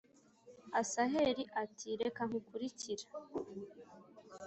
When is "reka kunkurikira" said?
2.01-3.05